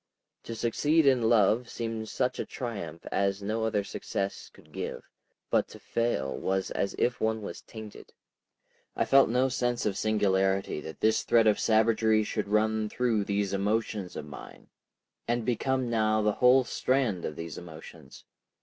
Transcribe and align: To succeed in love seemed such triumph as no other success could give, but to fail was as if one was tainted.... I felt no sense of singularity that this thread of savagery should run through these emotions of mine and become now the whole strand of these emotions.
To 0.45 0.55
succeed 0.55 1.05
in 1.05 1.29
love 1.29 1.69
seemed 1.69 2.09
such 2.09 2.41
triumph 2.49 3.05
as 3.11 3.43
no 3.43 3.65
other 3.65 3.83
success 3.83 4.49
could 4.51 4.71
give, 4.71 5.03
but 5.51 5.67
to 5.67 5.79
fail 5.79 6.35
was 6.35 6.71
as 6.71 6.95
if 6.97 7.21
one 7.21 7.43
was 7.43 7.61
tainted.... 7.61 8.11
I 8.95 9.05
felt 9.05 9.29
no 9.29 9.47
sense 9.47 9.85
of 9.85 9.95
singularity 9.95 10.81
that 10.81 11.01
this 11.01 11.21
thread 11.21 11.45
of 11.45 11.59
savagery 11.59 12.23
should 12.23 12.47
run 12.47 12.89
through 12.89 13.25
these 13.25 13.53
emotions 13.53 14.15
of 14.15 14.25
mine 14.25 14.69
and 15.27 15.45
become 15.45 15.87
now 15.87 16.23
the 16.23 16.31
whole 16.41 16.63
strand 16.63 17.23
of 17.23 17.35
these 17.35 17.59
emotions. 17.59 18.25